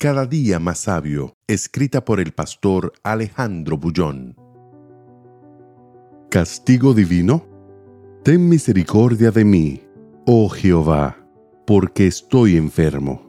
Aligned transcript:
Cada 0.00 0.26
día 0.26 0.60
más 0.60 0.78
sabio, 0.78 1.34
escrita 1.48 2.04
por 2.04 2.20
el 2.20 2.30
pastor 2.30 2.92
Alejandro 3.02 3.76
Bullón. 3.78 4.36
Castigo 6.30 6.94
divino. 6.94 7.44
Ten 8.22 8.48
misericordia 8.48 9.32
de 9.32 9.44
mí, 9.44 9.82
oh 10.24 10.48
Jehová, 10.50 11.16
porque 11.66 12.06
estoy 12.06 12.56
enfermo. 12.56 13.28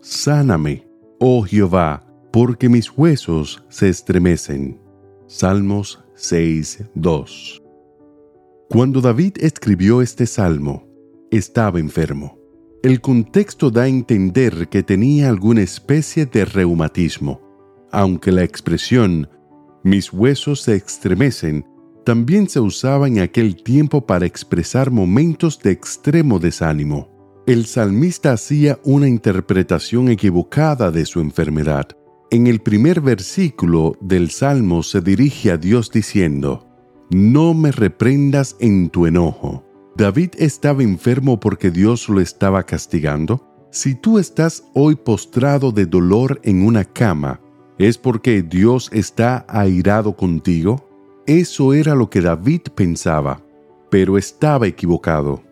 Sáname, 0.00 0.88
oh 1.20 1.42
Jehová, 1.42 2.06
porque 2.32 2.70
mis 2.70 2.90
huesos 2.90 3.62
se 3.68 3.90
estremecen. 3.90 4.80
Salmos 5.26 6.02
6.2 6.16 7.62
Cuando 8.70 9.02
David 9.02 9.34
escribió 9.38 10.00
este 10.00 10.24
salmo, 10.24 10.88
estaba 11.30 11.78
enfermo. 11.78 12.35
El 12.86 13.00
contexto 13.00 13.72
da 13.72 13.82
a 13.82 13.88
entender 13.88 14.68
que 14.68 14.84
tenía 14.84 15.28
alguna 15.28 15.60
especie 15.60 16.24
de 16.24 16.44
reumatismo, 16.44 17.40
aunque 17.90 18.30
la 18.30 18.44
expresión 18.44 19.28
mis 19.82 20.12
huesos 20.12 20.60
se 20.60 20.76
estremecen 20.76 21.66
también 22.04 22.48
se 22.48 22.60
usaba 22.60 23.08
en 23.08 23.18
aquel 23.18 23.60
tiempo 23.60 24.06
para 24.06 24.24
expresar 24.24 24.92
momentos 24.92 25.58
de 25.58 25.72
extremo 25.72 26.38
desánimo. 26.38 27.08
El 27.48 27.66
salmista 27.66 28.32
hacía 28.32 28.78
una 28.84 29.08
interpretación 29.08 30.08
equivocada 30.08 30.92
de 30.92 31.06
su 31.06 31.18
enfermedad. 31.18 31.88
En 32.30 32.46
el 32.46 32.60
primer 32.60 33.00
versículo 33.00 33.96
del 34.00 34.30
Salmo 34.30 34.84
se 34.84 35.00
dirige 35.00 35.50
a 35.50 35.56
Dios 35.56 35.90
diciendo, 35.90 36.68
No 37.10 37.52
me 37.52 37.72
reprendas 37.72 38.54
en 38.60 38.90
tu 38.90 39.06
enojo 39.06 39.65
¿David 39.96 40.32
estaba 40.36 40.82
enfermo 40.82 41.40
porque 41.40 41.70
Dios 41.70 42.10
lo 42.10 42.20
estaba 42.20 42.64
castigando? 42.64 43.42
Si 43.70 43.94
tú 43.94 44.18
estás 44.18 44.62
hoy 44.74 44.94
postrado 44.94 45.72
de 45.72 45.86
dolor 45.86 46.38
en 46.42 46.66
una 46.66 46.84
cama, 46.84 47.40
¿es 47.78 47.96
porque 47.96 48.42
Dios 48.42 48.90
está 48.92 49.46
airado 49.48 50.14
contigo? 50.14 50.86
Eso 51.26 51.72
era 51.72 51.94
lo 51.94 52.10
que 52.10 52.20
David 52.20 52.60
pensaba, 52.74 53.42
pero 53.88 54.18
estaba 54.18 54.66
equivocado. 54.66 55.42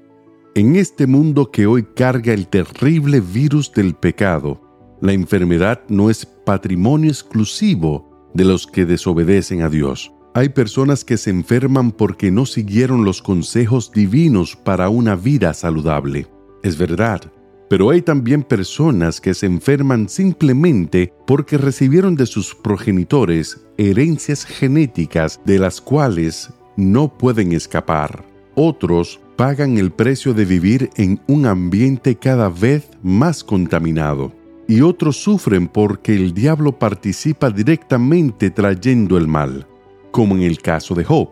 En 0.55 0.77
este 0.77 1.07
mundo 1.07 1.51
que 1.51 1.67
hoy 1.67 1.83
carga 1.83 2.35
el 2.35 2.47
terrible 2.47 3.21
virus 3.21 3.73
del 3.73 3.95
pecado, 3.95 4.61
la 5.01 5.15
enfermedad 5.15 5.81
no 5.89 6.11
es 6.11 6.27
patrimonio 6.27 7.09
exclusivo 7.09 8.31
de 8.35 8.45
los 8.45 8.67
que 8.67 8.85
desobedecen 8.85 9.63
a 9.63 9.71
Dios. 9.71 10.13
Hay 10.37 10.49
personas 10.49 11.05
que 11.05 11.17
se 11.17 11.31
enferman 11.31 11.93
porque 11.93 12.33
no 12.33 12.45
siguieron 12.45 13.05
los 13.05 13.23
consejos 13.23 13.93
divinos 13.93 14.57
para 14.57 14.89
una 14.89 15.15
vida 15.15 15.55
saludable. 15.55 16.27
Es 16.65 16.77
verdad. 16.77 17.23
Pero 17.71 17.91
hay 17.91 18.03
también 18.03 18.43
personas 18.43 19.21
que 19.21 19.33
se 19.33 19.47
enferman 19.47 20.09
simplemente 20.09 21.13
porque 21.25 21.57
recibieron 21.57 22.17
de 22.17 22.27
sus 22.27 22.53
progenitores 22.53 23.65
herencias 23.79 24.45
genéticas 24.45 25.41
de 25.45 25.61
las 25.61 25.81
cuales 25.81 26.53
no 26.77 27.17
pueden 27.17 27.53
escapar. 27.53 28.25
Otros 28.57 29.21
pagan 29.37 29.79
el 29.79 29.93
precio 29.93 30.35
de 30.35 30.47
vivir 30.47 30.91
en 30.97 31.21
un 31.29 31.47
ambiente 31.47 32.17
cada 32.17 32.49
vez 32.49 32.91
más 33.05 33.45
contaminado. 33.45 34.33
Y 34.67 34.81
otros 34.81 35.17
sufren 35.17 35.69
porque 35.69 36.17
el 36.17 36.35
diablo 36.35 36.77
participa 36.77 37.51
directamente 37.51 38.51
trayendo 38.51 39.17
el 39.17 39.29
mal 39.29 39.69
como 40.15 40.37
en 40.37 40.43
el 40.43 40.59
caso 40.59 40.95
de 40.95 41.03
Job, 41.03 41.31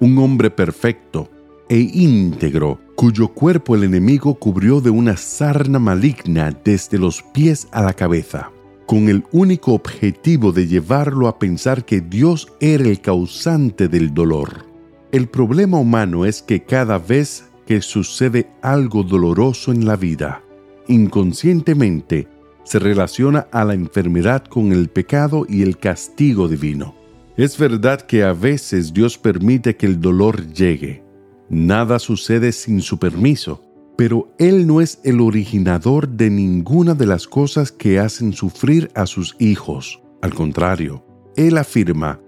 un 0.00 0.18
hombre 0.18 0.50
perfecto 0.50 1.30
e 1.66 1.78
íntegro, 1.78 2.78
cuyo 2.94 3.28
cuerpo 3.28 3.74
el 3.74 3.84
enemigo 3.84 4.34
cubrió 4.34 4.82
de 4.82 4.90
una 4.90 5.16
sarna 5.16 5.78
maligna 5.78 6.50
desde 6.62 6.98
los 6.98 7.22
pies 7.22 7.68
a 7.72 7.80
la 7.80 7.94
cabeza, 7.94 8.50
con 8.86 9.08
el 9.08 9.24
único 9.32 9.72
objetivo 9.72 10.52
de 10.52 10.66
llevarlo 10.66 11.26
a 11.26 11.38
pensar 11.38 11.86
que 11.86 12.02
Dios 12.02 12.52
era 12.60 12.84
el 12.84 13.00
causante 13.00 13.88
del 13.88 14.12
dolor. 14.12 14.66
El 15.10 15.28
problema 15.28 15.78
humano 15.78 16.26
es 16.26 16.42
que 16.42 16.62
cada 16.62 16.98
vez 16.98 17.48
que 17.64 17.80
sucede 17.80 18.50
algo 18.60 19.04
doloroso 19.04 19.72
en 19.72 19.86
la 19.86 19.96
vida, 19.96 20.42
inconscientemente 20.86 22.28
se 22.64 22.78
relaciona 22.78 23.46
a 23.52 23.64
la 23.64 23.72
enfermedad 23.72 24.44
con 24.44 24.72
el 24.72 24.90
pecado 24.90 25.46
y 25.48 25.62
el 25.62 25.78
castigo 25.78 26.46
divino. 26.46 26.97
Es 27.38 27.56
verdad 27.56 28.00
que 28.00 28.24
a 28.24 28.32
veces 28.32 28.92
Dios 28.92 29.16
permite 29.16 29.76
que 29.76 29.86
el 29.86 30.00
dolor 30.00 30.52
llegue. 30.52 31.04
Nada 31.48 32.00
sucede 32.00 32.50
sin 32.50 32.80
su 32.80 32.98
permiso, 32.98 33.62
pero 33.96 34.34
Él 34.38 34.66
no 34.66 34.80
es 34.80 34.98
el 35.04 35.20
originador 35.20 36.08
de 36.08 36.30
ninguna 36.30 36.94
de 36.94 37.06
las 37.06 37.28
cosas 37.28 37.70
que 37.70 38.00
hacen 38.00 38.32
sufrir 38.32 38.90
a 38.96 39.06
sus 39.06 39.36
hijos. 39.38 40.02
Al 40.20 40.34
contrario, 40.34 41.04
Él 41.36 41.58
afirma, 41.58 42.20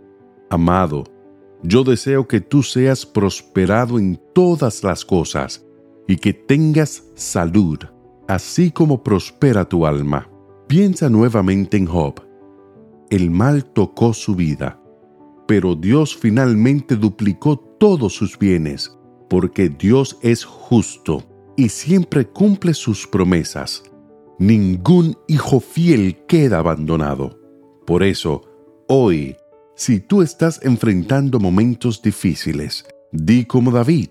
Amado, 0.48 1.02
yo 1.64 1.82
deseo 1.82 2.28
que 2.28 2.40
tú 2.40 2.62
seas 2.62 3.04
prosperado 3.04 3.98
en 3.98 4.16
todas 4.32 4.84
las 4.84 5.04
cosas 5.04 5.66
y 6.06 6.18
que 6.18 6.32
tengas 6.32 7.02
salud, 7.16 7.80
así 8.28 8.70
como 8.70 9.02
prospera 9.02 9.68
tu 9.68 9.86
alma. 9.86 10.30
Piensa 10.68 11.08
nuevamente 11.08 11.76
en 11.76 11.86
Job. 11.86 12.20
El 13.10 13.32
mal 13.32 13.64
tocó 13.64 14.14
su 14.14 14.36
vida 14.36 14.79
pero 15.50 15.74
Dios 15.74 16.16
finalmente 16.16 16.94
duplicó 16.94 17.58
todos 17.58 18.14
sus 18.14 18.38
bienes, 18.38 18.96
porque 19.28 19.68
Dios 19.68 20.16
es 20.22 20.44
justo 20.44 21.24
y 21.56 21.70
siempre 21.70 22.24
cumple 22.24 22.72
sus 22.72 23.04
promesas. 23.04 23.82
Ningún 24.38 25.18
hijo 25.26 25.58
fiel 25.58 26.24
queda 26.28 26.58
abandonado. 26.58 27.36
Por 27.84 28.04
eso, 28.04 28.42
hoy, 28.86 29.34
si 29.74 29.98
tú 29.98 30.22
estás 30.22 30.60
enfrentando 30.62 31.40
momentos 31.40 32.00
difíciles, 32.00 32.84
di 33.10 33.44
como 33.44 33.72
David, 33.72 34.10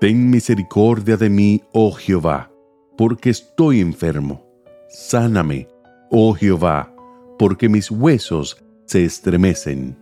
Ten 0.00 0.30
misericordia 0.30 1.16
de 1.16 1.28
mí, 1.28 1.60
oh 1.72 1.90
Jehová, 1.90 2.52
porque 2.96 3.30
estoy 3.30 3.80
enfermo. 3.80 4.46
Sáname, 4.88 5.66
oh 6.12 6.34
Jehová, 6.34 6.94
porque 7.36 7.68
mis 7.68 7.90
huesos 7.90 8.62
se 8.86 9.04
estremecen. 9.04 10.01